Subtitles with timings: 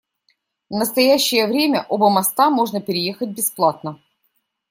[0.71, 4.01] В настоящее время оба моста можно переехать бесплатно.